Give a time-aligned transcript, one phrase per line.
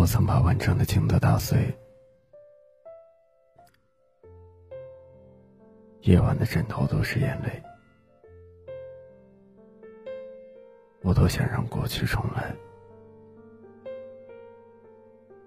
[0.00, 1.58] 我曾把完整的镜子打碎，
[6.00, 7.62] 夜晚的枕头都是眼泪，
[11.02, 12.56] 我都想让过去重来，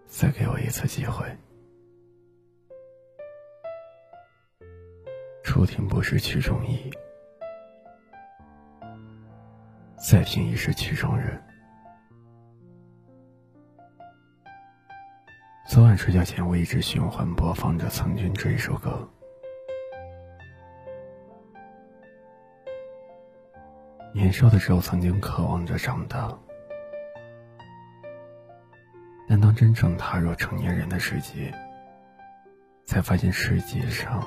[0.05, 1.25] 再给我一次机会。
[5.41, 6.91] 初听不是曲中意，
[9.97, 11.43] 再听已是曲中人。
[15.65, 19.09] 昨晚睡觉前，我一直循环播放着《曾经》这一首歌。
[24.13, 26.37] 年少的时候，曾经渴望着长大，
[29.27, 31.51] 但当真正踏入成年人的世界，
[32.85, 34.21] 才发现世界上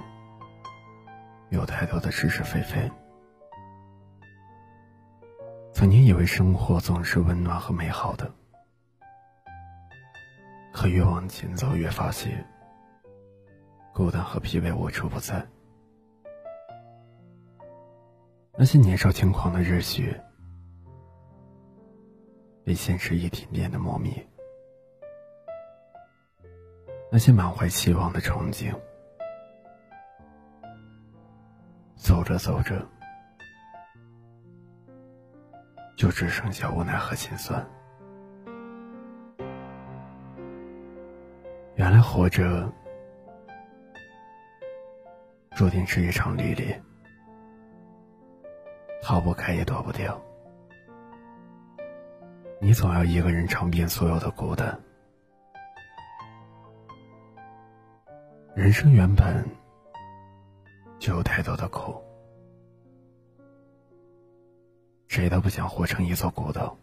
[1.51, 2.91] 有太多的是是非非。
[5.75, 8.35] 曾经以为生活总是温暖和美好的。
[10.89, 12.47] 越往前走，越发现
[13.93, 15.47] 孤单和疲惫无处不在。
[18.59, 20.23] 那些年少轻狂的热血，
[22.65, 24.13] 被现实一点点的磨灭；
[27.13, 28.75] 那些满怀期望的憧憬，
[31.97, 32.87] 走着走着，
[35.97, 37.67] 就只剩下无奈和心酸。
[41.87, 42.69] 原来活着，
[45.53, 46.83] 注定是一场历练，
[49.01, 50.21] 逃不开也躲不掉。
[52.61, 54.77] 你总要一个人尝遍所有的孤单。
[58.57, 59.49] 人生原本
[60.99, 62.03] 就有太多的苦，
[65.07, 66.77] 谁都不想活成一座孤岛。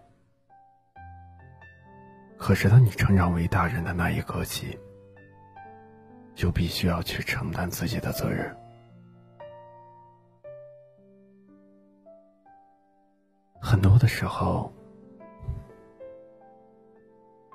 [2.37, 4.79] 可是，当你成长为大人的那一刻起，
[6.35, 8.55] 就必须要去承担自己的责任。
[13.61, 14.71] 很多的时候，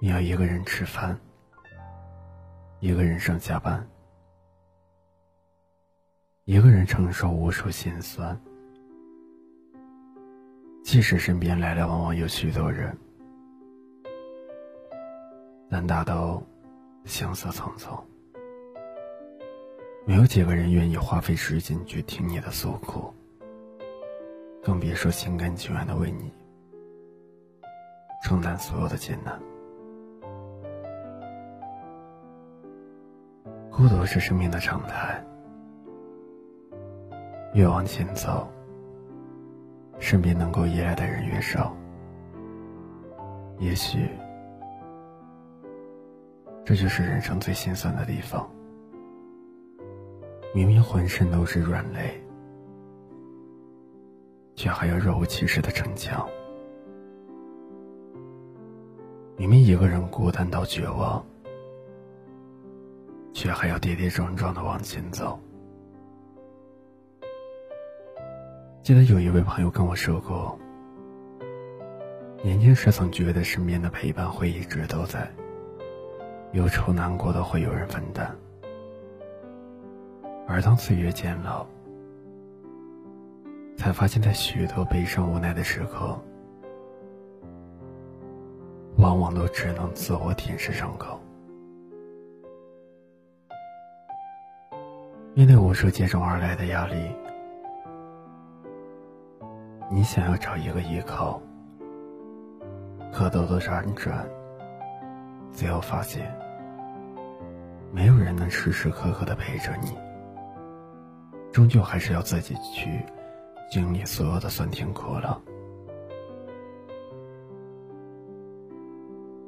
[0.01, 1.19] 你要一个人吃饭，
[2.81, 3.87] 一个人上下班，
[6.45, 8.41] 一个人承受无数心酸。
[10.83, 12.97] 即使身边来来往往有许多人。
[15.71, 16.43] 但大都
[17.05, 18.03] 相思匆匆，
[20.09, 23.13] 没有几个人愿意花费时间去听你的诉苦，
[24.63, 26.33] 更别说心甘情愿的为你
[28.25, 29.39] 承担所有的艰难。
[33.71, 35.23] 孤独是生命的常态，
[37.53, 38.49] 越往前走，
[39.99, 41.77] 身边能够依赖的人越少，
[43.59, 44.09] 也许。
[46.65, 48.51] 这就是人生最心酸的地方。
[50.59, 52.21] 明明浑身都是软肋，
[54.57, 56.29] 却还要若无其事的逞强。
[59.37, 61.25] 明明一个人孤单到绝望，
[63.33, 65.39] 却还要跌跌撞撞的往前走。
[68.83, 70.59] 记得有一位朋友跟我说过，
[72.43, 75.31] 年轻时曾觉得身边的陪伴会一直都在。
[76.53, 78.37] 忧愁难过的会有人分担，
[80.51, 81.67] 而当岁月渐老，
[83.77, 86.19] 才发现，在许多悲伤无奈的时刻，
[88.97, 91.21] 往往都只能自我舔舐伤口。
[95.35, 96.97] 面对无数接踵而来的压力，
[99.91, 101.41] 你想要找一个依靠，
[103.13, 104.27] 可兜兜转转。
[105.53, 106.35] 最后发现，
[107.93, 109.97] 没有人能时时刻刻的陪着你，
[111.53, 113.05] 终究还是要自己去
[113.71, 115.39] 经历所有的酸甜苦辣。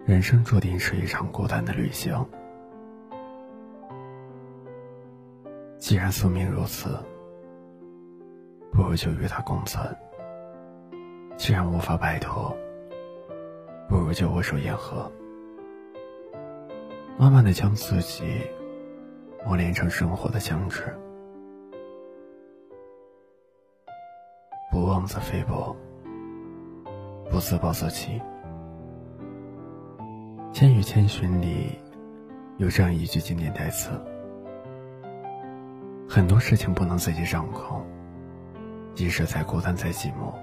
[0.06, 2.12] 人生注定是一场孤单的旅行，
[5.78, 6.98] 既然宿命如此，
[8.72, 9.84] 不如就与他共存；
[11.36, 12.56] 既然无法摆脱，
[13.88, 15.10] 不如就握手言和。
[17.16, 18.40] 慢慢的将自己
[19.44, 20.92] 磨练成生活的强质，
[25.00, 25.74] 妄自菲薄，
[27.30, 28.20] 不自暴自弃。
[30.52, 31.78] 《千与千寻》里
[32.58, 33.88] 有这样一句经典台词
[36.06, 37.82] ：“很多事情不能自己掌控，
[38.94, 40.34] 即使再孤单再寂寞，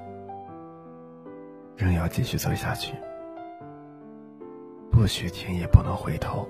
[1.76, 2.96] 仍要继续走下去，
[4.90, 6.50] 不许停，也不能回头。”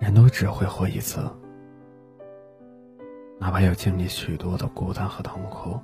[0.00, 1.20] 人都只会活一次，
[3.46, 5.80] 哪怕要经历许多的孤单和痛苦，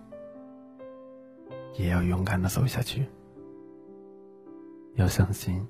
[1.74, 3.08] 也要勇敢的走下去。
[4.96, 5.64] 要相信，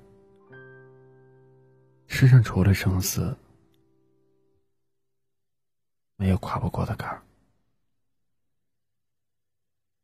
[2.07, 3.37] 世上除了生死，
[6.15, 7.21] 没有跨不过的坎儿，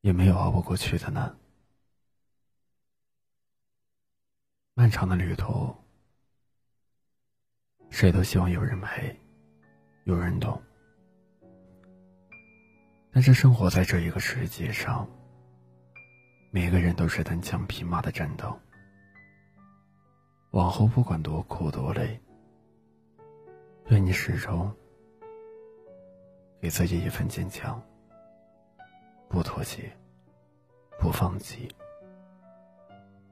[0.02, 1.36] 也没有熬不过去的难。
[4.76, 5.76] 漫长的旅途。
[7.90, 9.20] 谁都希望有人陪，
[10.04, 10.62] 有人懂。
[13.12, 15.08] 但是生活在这一个世界上，
[16.52, 18.58] 每个人都是单枪匹马的战斗。
[20.52, 22.20] 往后不管多苦多累，
[23.88, 24.72] 愿你始终
[26.62, 27.82] 给自己一份坚强，
[29.28, 29.92] 不妥协，
[31.00, 31.68] 不放弃，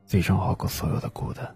[0.06, 1.56] 最终熬过所有的孤单。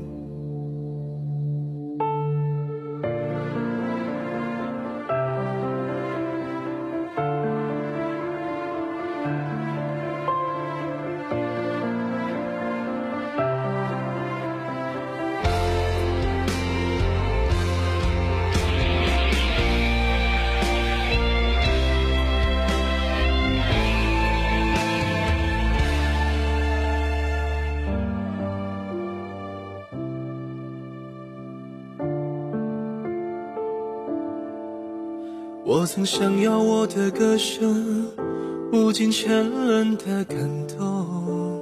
[35.81, 38.05] 我曾想要我的歌声
[38.71, 40.37] 无尽千轮的感
[40.67, 41.59] 动，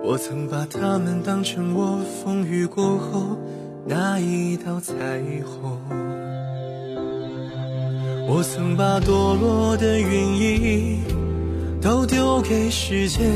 [0.00, 3.36] 我曾把它们当成我风雨过后
[3.84, 4.94] 那一道彩
[5.44, 5.76] 虹，
[8.28, 11.00] 我曾把堕落的原因
[11.82, 13.28] 都丢给时间，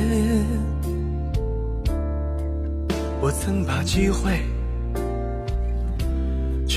[3.20, 4.38] 我曾把机会。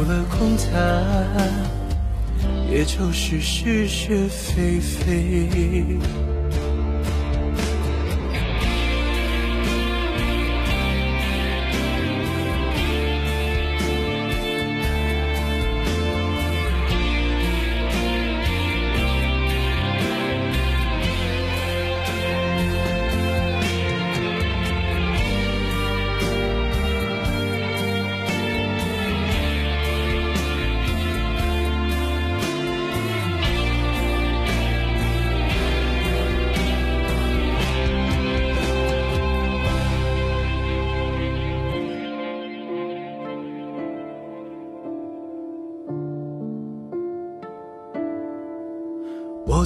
[0.00, 1.36] 除了空谈，
[2.70, 5.98] 也就是是是非非。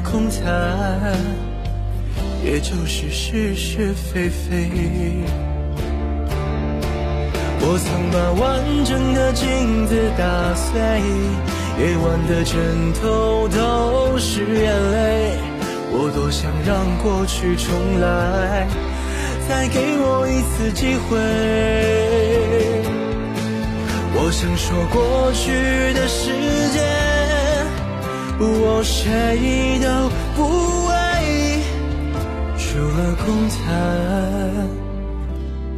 [0.00, 1.16] 空谈，
[2.44, 4.70] 也就是是是非非。
[7.60, 10.80] 我曾把完整的镜子打碎，
[11.78, 15.34] 夜晚的枕头都是眼泪。
[15.90, 18.68] 我多想让过去重来，
[19.48, 21.18] 再给我一次机会。
[24.18, 26.30] 我想说过去的时
[26.72, 26.84] 间，
[28.38, 29.88] 我谁都
[30.36, 30.42] 不
[30.88, 30.92] 为，
[32.58, 33.66] 除了空谈，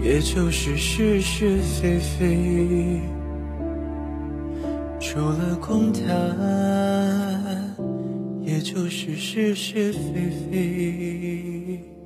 [0.02, 3.00] 也就是是是非非，
[5.00, 6.04] 除了空谈。
[8.42, 11.97] 也就是是是非非。